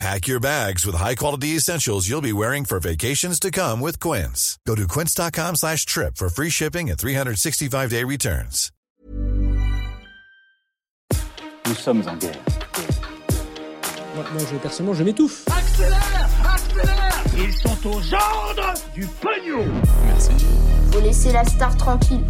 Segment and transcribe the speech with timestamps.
[0.00, 4.58] Pack your bags with high-quality essentials you'll be wearing for vacations to come with Quince.
[4.66, 8.70] Go to quince.com slash trip for free shipping and 365-day returns.
[11.66, 12.36] Nous sommes en guerre.
[14.14, 15.44] Moi, moi, je, personnellement, je m'étouffe.
[15.48, 19.66] Accélère Accélère Ils sont aux ordres du pognon
[20.04, 20.32] Merci.
[20.92, 22.20] Faut laisser la star tranquille.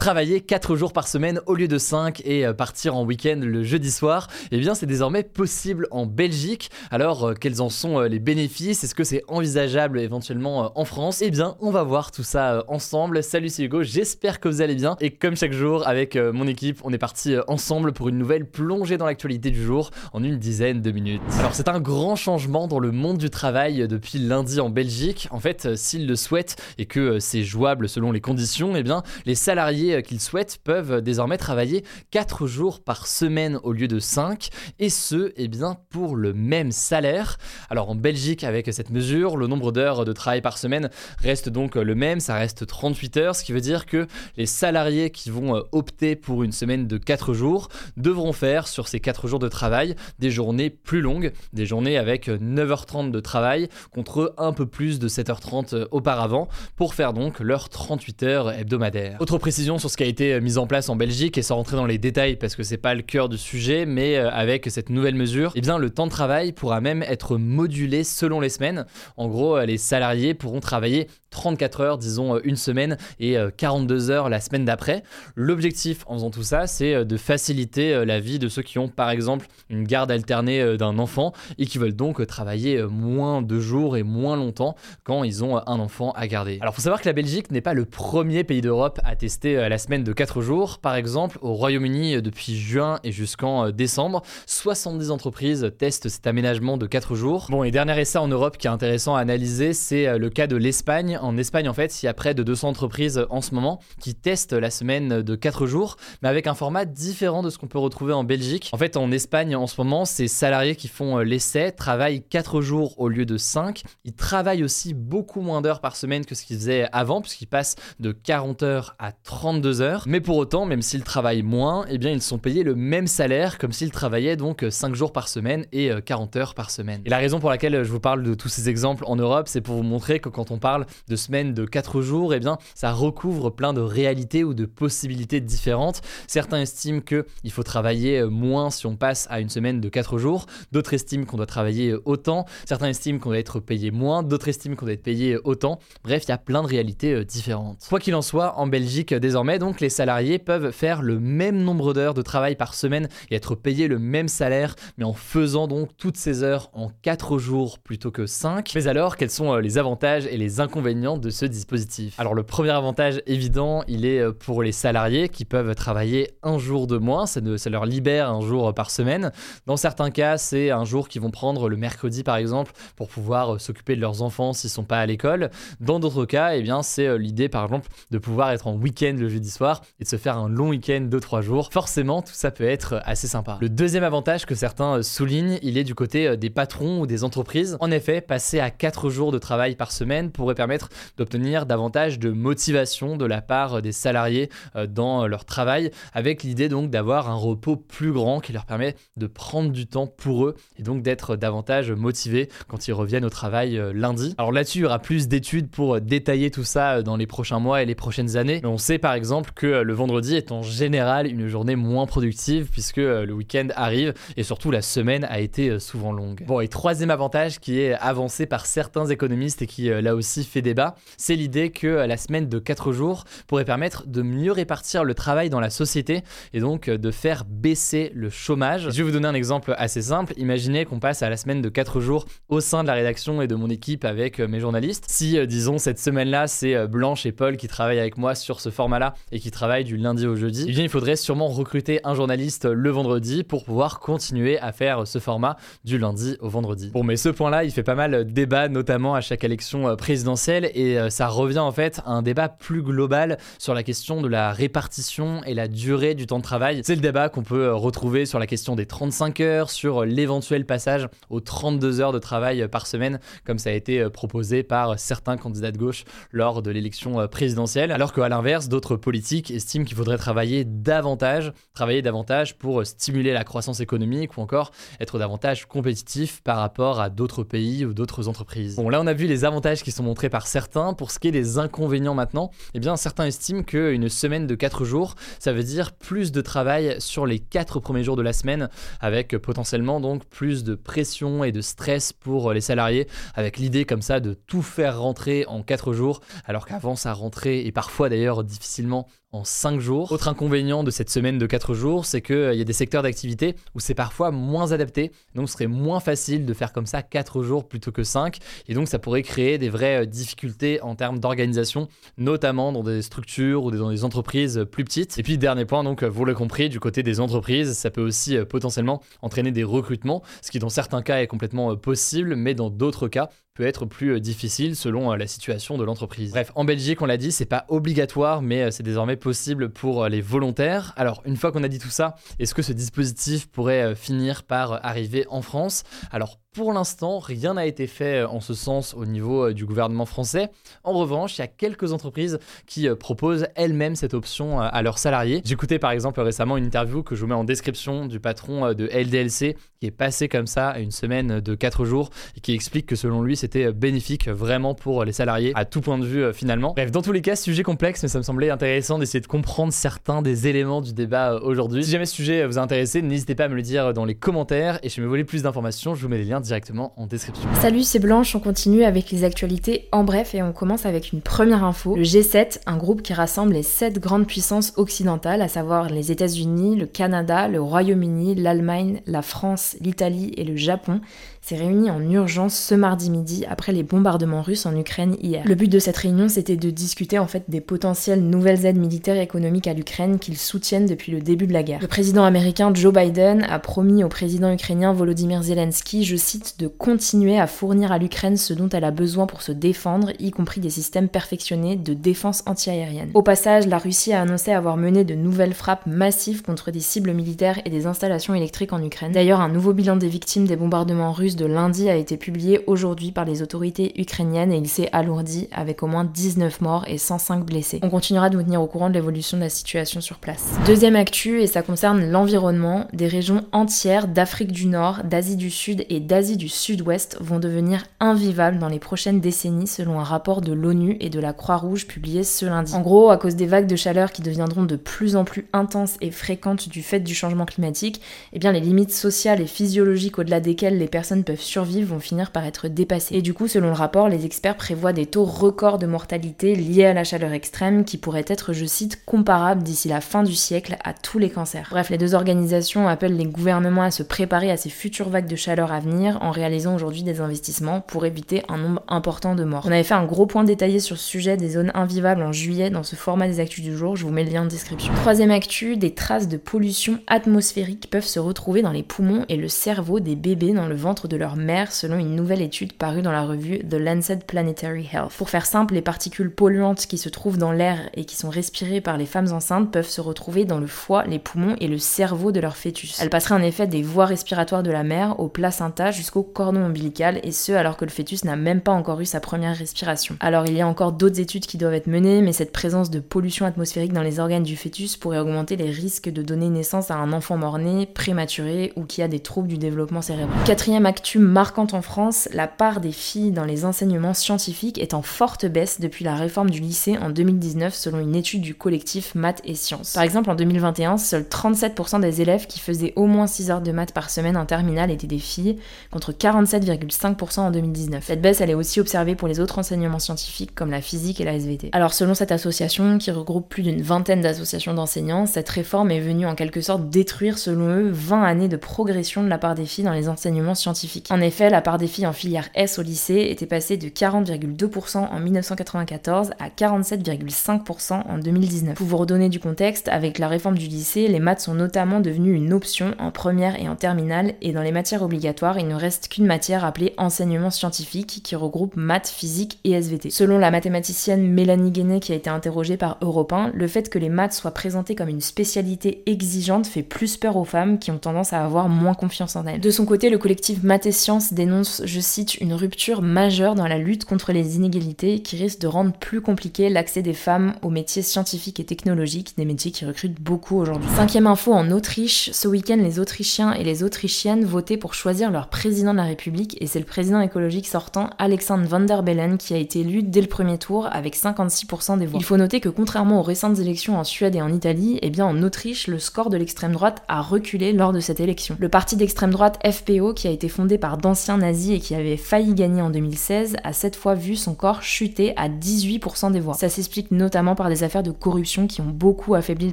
[0.00, 3.62] Travailler 4 jours par semaine au lieu de 5 et euh, partir en week-end le
[3.62, 6.70] jeudi soir, eh bien c'est désormais possible en Belgique.
[6.90, 8.82] Alors euh, quels en sont euh, les bénéfices?
[8.82, 11.20] Est-ce que c'est envisageable éventuellement en France?
[11.20, 13.22] Eh bien on va voir tout ça ensemble.
[13.22, 16.80] Salut c'est Hugo, j'espère que vous allez bien et comme chaque jour avec mon équipe
[16.82, 20.80] on est parti ensemble pour une nouvelle plongée dans l'actualité du jour en une dizaine
[20.80, 21.20] de minutes.
[21.40, 25.28] Alors c'est un grand changement dans le monde du travail depuis lundi en Belgique.
[25.30, 29.34] En fait s'ils le souhaitent et que c'est jouable selon les conditions, eh bien les
[29.34, 34.88] salariés qu'ils souhaitent peuvent désormais travailler 4 jours par semaine au lieu de 5 et
[34.88, 37.36] ce, eh bien, pour le même salaire.
[37.68, 41.74] Alors en Belgique, avec cette mesure, le nombre d'heures de travail par semaine reste donc
[41.74, 45.56] le même, ça reste 38 heures, ce qui veut dire que les salariés qui vont
[45.56, 49.48] euh, opter pour une semaine de 4 jours devront faire sur ces 4 jours de
[49.48, 54.98] travail des journées plus longues, des journées avec 9h30 de travail contre un peu plus
[54.98, 59.16] de 7h30 euh, auparavant pour faire donc leurs 38 heures hebdomadaires.
[59.20, 61.56] Autre précision sur ce qui a été euh, mis en place en Belgique et sans
[61.56, 64.70] rentrer dans les détails parce que c'est pas le cœur du sujet, mais euh, avec
[64.70, 68.50] cette nouvelle mesure, eh bien le temps de travail pourra même être modulé selon les
[68.50, 68.84] semaines.
[69.16, 74.28] En gros, euh, les salariés pourront travailler 34 heures, disons une semaine, et 42 heures
[74.28, 75.04] la semaine d'après.
[75.36, 79.10] L'objectif en faisant tout ça, c'est de faciliter la vie de ceux qui ont par
[79.10, 84.02] exemple une garde alternée d'un enfant et qui veulent donc travailler moins de jours et
[84.02, 84.74] moins longtemps
[85.04, 86.58] quand ils ont un enfant à garder.
[86.62, 89.78] Alors faut savoir que la Belgique n'est pas le premier pays d'Europe à tester la
[89.78, 90.78] semaine de 4 jours.
[90.78, 96.26] Par exemple, au Royaume-Uni, euh, depuis juin et jusqu'en euh, décembre, 70 entreprises testent cet
[96.26, 97.46] aménagement de 4 jours.
[97.50, 100.48] Bon, et dernier essai en Europe qui est intéressant à analyser, c'est euh, le cas
[100.48, 101.18] de l'Espagne.
[101.22, 104.16] En Espagne, en fait, il y a près de 200 entreprises en ce moment qui
[104.16, 107.78] testent la semaine de 4 jours, mais avec un format différent de ce qu'on peut
[107.78, 108.70] retrouver en Belgique.
[108.72, 112.98] En fait, en Espagne, en ce moment, ces salariés qui font l'essai travaillent 4 jours
[112.98, 113.84] au lieu de 5.
[114.04, 117.76] Ils travaillent aussi beaucoup moins d'heures par semaine que ce qu'ils faisaient avant, puisqu'ils passent
[118.00, 119.12] de 40 heures à
[119.60, 120.04] 32 heures.
[120.06, 123.58] Mais pour autant, même s'ils travaillent moins, eh bien ils sont payés le même salaire
[123.58, 127.02] comme s'ils travaillaient donc 5 jours par semaine et 40 heures par semaine.
[127.04, 129.60] Et la raison pour laquelle je vous parle de tous ces exemples en Europe, c'est
[129.60, 132.92] pour vous montrer que quand on parle de semaines de 4 jours, eh bien ça
[132.92, 136.00] recouvre plein de réalités ou de possibilités différentes.
[136.26, 140.46] Certains estiment qu'il faut travailler moins si on passe à une semaine de 4 jours,
[140.72, 144.76] d'autres estiment qu'on doit travailler autant, certains estiment qu'on doit être payé moins, d'autres estiment
[144.76, 145.78] qu'on doit être payé autant.
[146.02, 147.86] Bref, il y a plein de réalités euh, différentes.
[147.88, 151.94] Quoi qu'il en soit, en Belgique désormais donc les salariés peuvent faire le même nombre
[151.94, 155.90] d'heures de travail par semaine et être payés le même salaire, mais en faisant donc
[155.96, 158.70] toutes ces heures en 4 jours plutôt que 5.
[158.74, 162.18] Mais alors, quels sont euh, les avantages et les inconvénients de ce dispositif?
[162.18, 166.58] Alors le premier avantage évident, il est euh, pour les salariés qui peuvent travailler un
[166.58, 167.40] jour de moins, ça,
[167.70, 169.32] leur libère un jour par semaine.
[169.66, 173.54] Dans certains cas, c'est un jour qu'ils vont prendre le mercredi par exemple pour pouvoir
[173.54, 175.50] euh, s'occuper de leurs enfants s'ils sont pas à l'école.
[175.80, 179.28] Dans d'autres cas, eh bien c'est l'idée par exemple de pouvoir être en week-end le
[179.28, 181.70] jeudi soir et de se faire un long week-end de 3 jours.
[181.72, 183.58] Forcément, tout ça peut être assez sympa.
[183.60, 187.06] Le deuxième avantage que certains euh, soulignent, il est du côté euh, des patrons ou
[187.06, 187.76] des entreprises.
[187.80, 192.30] En effet, passer à 4 jours de travail par semaine pourrait permettre d'obtenir davantage de
[192.30, 194.50] motivation de la part euh, des salariés
[194.88, 199.26] dans leur travail, avec l'idée donc d'avoir un repos plus grand qui leur permet de
[199.26, 203.80] prendre du temps pour eux et donc d'être davantage motivés quand ils reviennent au travail
[203.94, 204.34] lundi.
[204.38, 207.82] Alors là-dessus, il y aura plus d'études pour détailler tout ça dans les prochains mois
[207.82, 210.62] et les prochaines années, mais on sait par exemple que euh, le vendredi est en
[210.62, 215.38] général une journée moins productive puisque euh, le week-end arrive et surtout la semaine a
[215.38, 216.44] été euh, souvent longue.
[216.46, 220.62] Bon, et troisième avantage qui est avancé par certains économistes et qui là aussi fait
[220.62, 225.14] débat, c'est l'idée que la semaine de 4 jours pourrait permettre de mieux répartir le
[225.14, 226.22] travail dans la société
[226.52, 228.90] et donc de faire baisser le chômage.
[228.90, 230.32] Je vais vous donner un exemple assez simple.
[230.36, 233.46] Imaginez qu'on passe à la semaine de 4 jours au sein de la rédaction et
[233.46, 235.04] de mon équipe avec mes journalistes.
[235.08, 239.09] Si, disons, cette semaine-là, c'est Blanche et Paul qui travaillent avec moi sur ce format-là
[239.32, 242.64] et qui travaillent du lundi au jeudi, eh bien il faudrait sûrement recruter un journaliste
[242.64, 246.90] le vendredi pour pouvoir continuer à faire ce format du lundi au vendredi.
[246.92, 250.70] Bon mais ce point-là, il fait pas mal débat, notamment à chaque élection euh, présidentielle,
[250.74, 254.28] et euh, ça revient en fait à un débat plus global sur la question de
[254.28, 256.82] la répartition et la durée du temps de travail.
[256.84, 260.64] C'est le débat qu'on peut euh, retrouver sur la question des 35 heures, sur l'éventuel
[260.66, 265.36] passage aux 32 heures de travail par semaine, comme ça a été proposé par certains
[265.36, 270.18] candidats de gauche lors de l'élection présidentielle, alors qu'à l'inverse, d'autres politiques estiment qu'il faudrait
[270.18, 274.70] travailler davantage, travailler davantage pour stimuler la croissance économique ou encore
[275.00, 278.76] être davantage compétitif par rapport à d'autres pays ou d'autres entreprises.
[278.76, 280.94] Bon, là on a vu les avantages qui sont montrés par certains.
[280.94, 284.84] Pour ce qui est des inconvénients maintenant, eh bien certains estiment qu'une semaine de 4
[284.84, 288.68] jours, ça veut dire plus de travail sur les 4 premiers jours de la semaine,
[289.00, 294.02] avec potentiellement donc plus de pression et de stress pour les salariés, avec l'idée comme
[294.02, 298.44] ça de tout faire rentrer en 4 jours, alors qu'avant ça rentrait et parfois d'ailleurs
[298.44, 300.10] difficilement confinement en 5 jours.
[300.10, 303.02] Autre inconvénient de cette semaine de 4 jours, c'est qu'il euh, y a des secteurs
[303.02, 307.02] d'activité où c'est parfois moins adapté, donc ce serait moins facile de faire comme ça
[307.02, 310.96] 4 jours plutôt que 5, et donc ça pourrait créer des vraies euh, difficultés en
[310.96, 311.88] termes d'organisation,
[312.18, 315.18] notamment dans des structures ou dans des entreprises plus petites.
[315.18, 318.36] Et puis dernier point, donc vous l'avez compris, du côté des entreprises, ça peut aussi
[318.36, 322.70] euh, potentiellement entraîner des recrutements, ce qui dans certains cas est complètement possible, mais dans
[322.70, 326.30] d'autres cas peut être plus difficile selon la situation de l'entreprise.
[326.30, 330.08] Bref, en Belgique, on l'a dit, c'est pas obligatoire, mais c'est désormais possible pour euh,
[330.08, 330.92] les volontaires.
[330.96, 334.42] Alors, une fois qu'on a dit tout ça, est-ce que ce dispositif pourrait euh, finir
[334.42, 335.84] par arriver en France?
[336.10, 339.66] Alors, pour l'instant, rien n'a été fait euh, en ce sens au niveau euh, du
[339.66, 340.48] gouvernement français.
[340.82, 344.98] En revanche, il y a quelques entreprises qui euh, proposent elles-mêmes cette option à leurs
[344.98, 345.42] salariés.
[345.44, 348.86] J'écoutais par exemple récemment une interview que je vous mets en description du patron de
[348.86, 352.96] LDLC qui est passé comme ça une semaine de 4 jours et qui explique que
[352.96, 356.72] selon lui c'était bénéfique vraiment pour les salariés à tout point de vue finalement.
[356.74, 359.72] Bref, dans tous les cas, sujet complexe, mais ça me semblait intéressant d'essayer de comprendre
[359.72, 361.84] certains des éléments du débat aujourd'hui.
[361.84, 364.14] Si jamais ce sujet vous a intéressé, n'hésitez pas à me le dire dans les
[364.14, 367.48] commentaires et si vous voulez plus d'informations, je vous mets les liens directement en description.
[367.60, 371.20] Salut, c'est Blanche, on continue avec les actualités en bref et on commence avec une
[371.20, 371.96] première info.
[371.96, 376.76] Le G7, un groupe qui rassemble les 7 grandes puissances occidentales, à savoir les États-Unis,
[376.76, 381.00] le Canada, le Royaume-Uni, l'Allemagne, la France, l'Italie et le Japon,
[381.40, 385.42] s'est réuni en urgence ce mardi midi après les bombardements russes en Ukraine hier.
[385.46, 389.16] Le but de cette réunion, c'était de discuter en fait des potentielles nouvelles aides militaires
[389.16, 391.80] et économiques à l'Ukraine qu'ils soutiennent depuis le début de la guerre.
[391.80, 396.66] Le président américain Joe Biden a promis au président ukrainien Volodymyr Zelensky, je cite, de
[396.66, 400.60] continuer à fournir à l'Ukraine ce dont elle a besoin pour se défendre, y compris
[400.60, 403.10] des systèmes perfectionnés de défense antiaérienne.
[403.14, 407.12] Au passage, la Russie a annoncé avoir mené de nouvelles frappes massives contre des cibles
[407.12, 409.12] militaires et des installations électriques en Ukraine.
[409.12, 413.12] D'ailleurs, un nouveau bilan des victimes des bombardements russes de lundi a été publié aujourd'hui
[413.12, 417.44] par les autorités ukrainiennes et il s'est alourdi avec au moins 19 morts et 105
[417.44, 417.80] blessés.
[417.82, 420.44] On continuera de vous tenir au courant de l'évolution de la situation sur place.
[420.66, 425.84] Deuxième actu, et ça concerne l'environnement, des régions entières d'Afrique du Nord, d'Asie du Sud
[425.88, 430.52] et d'Asie du Sud-Ouest vont devenir invivables dans les prochaines décennies selon un rapport de
[430.52, 432.74] l'ONU et de la Croix-Rouge publié ce lundi.
[432.74, 435.96] En gros, à cause des vagues de chaleur qui deviendront de plus en plus intenses
[436.00, 438.00] et fréquentes du fait du changement climatique,
[438.32, 442.30] eh bien les limites sociales et physiologiques au-delà desquelles les personnes peuvent survivre vont finir
[442.30, 443.16] par être dépassés.
[443.16, 446.86] Et du coup, selon le rapport, les experts prévoient des taux records de mortalité liés
[446.86, 450.76] à la chaleur extrême qui pourraient être, je cite, comparables d'ici la fin du siècle
[450.84, 451.68] à tous les cancers.
[451.70, 455.36] Bref, les deux organisations appellent les gouvernements à se préparer à ces futures vagues de
[455.36, 459.64] chaleur à venir en réalisant aujourd'hui des investissements pour éviter un nombre important de morts.
[459.66, 462.70] On avait fait un gros point détaillé sur ce sujet des zones invivables en juillet
[462.70, 464.92] dans ce format des actus du jour, je vous mets le lien en description.
[464.94, 469.48] Troisième actu, des traces de pollution atmosphérique peuvent se retrouver dans les poumons et le
[469.48, 473.12] cerveau des bébés dans le ventre de leur mère selon une nouvelle étude parue dans
[473.12, 475.12] la revue The Lancet Planetary Health.
[475.18, 478.80] Pour faire simple, les particules polluantes qui se trouvent dans l'air et qui sont respirées
[478.80, 482.30] par les femmes enceintes peuvent se retrouver dans le foie, les poumons et le cerveau
[482.32, 483.00] de leur fœtus.
[483.00, 487.20] Elles passeraient en effet des voies respiratoires de la mère au placenta jusqu'au cordon ombilical
[487.24, 490.16] et ce alors que le fœtus n'a même pas encore eu sa première respiration.
[490.20, 493.00] Alors il y a encore d'autres études qui doivent être menées, mais cette présence de
[493.00, 496.94] pollution atmosphérique dans les organes du fœtus pourrait augmenter les risques de donner naissance à
[496.94, 500.38] un enfant mort-né, prématuré ou qui a des troubles du développement cérébral.
[500.44, 505.46] Quatrième marquante en France, la part des filles dans les enseignements scientifiques est en forte
[505.46, 509.54] baisse depuis la réforme du lycée en 2019 selon une étude du collectif Maths et
[509.54, 509.92] Sciences.
[509.92, 513.72] Par exemple, en 2021, seuls 37% des élèves qui faisaient au moins 6 heures de
[513.72, 515.58] maths par semaine en terminale étaient des filles,
[515.90, 518.04] contre 47,5% en 2019.
[518.04, 521.24] Cette baisse, elle est aussi observée pour les autres enseignements scientifiques comme la physique et
[521.24, 521.70] la SVT.
[521.72, 526.26] Alors selon cette association, qui regroupe plus d'une vingtaine d'associations d'enseignants, cette réforme est venue
[526.26, 529.84] en quelque sorte détruire selon eux 20 années de progression de la part des filles
[529.84, 533.28] dans les enseignements scientifiques En effet, la part des filles en filière S au lycée
[533.30, 538.74] était passée de 40,2% en 1994 à 47,5% en 2019.
[538.74, 542.34] Pour vous redonner du contexte, avec la réforme du lycée, les maths sont notamment devenues
[542.34, 546.08] une option en première et en terminale, et dans les matières obligatoires, il ne reste
[546.08, 550.10] qu'une matière appelée enseignement scientifique qui regroupe maths, physique et SVT.
[550.10, 553.98] Selon la mathématicienne Mélanie Guéné qui a été interrogée par Europe 1, le fait que
[553.98, 557.98] les maths soient présentées comme une spécialité exigeante fait plus peur aux femmes qui ont
[557.98, 559.60] tendance à avoir moins confiance en elles.
[559.60, 563.66] De son côté, le collectif Maths et Sciences dénonce, je cite, une rupture majeure dans
[563.66, 567.70] la lutte contre les inégalités qui risque de rendre plus compliqué l'accès des femmes aux
[567.70, 570.88] métiers scientifiques et technologiques, des métiers qui recrutent beaucoup aujourd'hui.
[570.96, 575.48] Cinquième info en Autriche, ce week-end les Autrichiens et les Autrichiennes votaient pour choisir leur
[575.48, 579.54] président de la République et c'est le président écologique sortant Alexandre Van der Bellen qui
[579.54, 582.18] a été élu dès le premier tour avec 56% des voix.
[582.20, 585.26] Il faut noter que contrairement aux récentes élections en Suède et en Italie, eh bien
[585.26, 588.56] en Autriche, le score de l'extrême droite a reculé lors de cette élection.
[588.58, 592.16] Le parti d'extrême droite FPO, qui a été fondé par d'anciens nazis et qui avait
[592.16, 596.54] failli gagner en 2016, a cette fois vu son corps chuter à 18% des voix.
[596.54, 599.72] Ça s'explique notamment par des affaires de corruption qui ont beaucoup affaibli le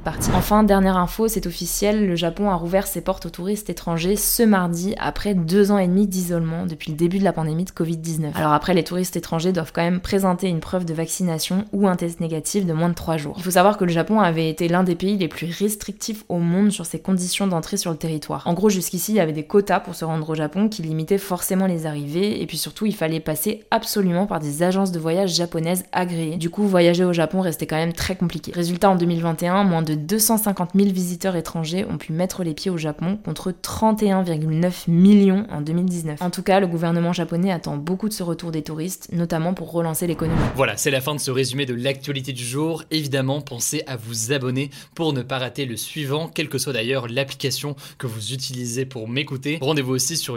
[0.00, 0.30] parti.
[0.34, 4.42] Enfin, dernière info, c'est officiel, le Japon a rouvert ses portes aux touristes étrangers ce
[4.42, 8.32] mardi après deux ans et demi d'isolement depuis le début de la pandémie de Covid-19.
[8.34, 11.96] Alors après, les touristes étrangers doivent quand même présenter une preuve de vaccination ou un
[11.96, 13.34] test négatif de moins de 3 jours.
[13.38, 16.38] Il faut savoir que le Japon avait été l'un des pays les plus restrictifs au
[16.38, 18.46] monde sur ses conditions d'entrée sur le territoire.
[18.46, 21.18] En gros, jusqu'ici, il y avait des quotas pour se rendre au Japon qui limitaient
[21.18, 25.34] forcément les arrivées et puis surtout, il fallait passer absolument par des agences de voyage
[25.34, 26.36] japonaises agréées.
[26.36, 28.52] Du coup, voyager au Japon restait quand même très compliqué.
[28.52, 32.76] Résultat, en 2021, moins de 250 000 visiteurs étrangers ont pu mettre les pieds au
[32.76, 36.20] Japon contre 31,9 millions en 2019.
[36.22, 39.72] En tout cas, le gouvernement japonais attend beaucoup de ce retour des touristes, notamment pour
[39.72, 40.40] relancer l'économie.
[40.56, 42.84] Voilà, c'est la fin de ce résumé de l'actualité du jour.
[42.90, 47.08] Évidemment, pensez à vous abonner pour ne pas rater le suivant, quelle que soit d'ailleurs
[47.08, 49.58] l'application que vous utilisez pour m'écouter.
[49.60, 50.36] Rendez-vous aussi sur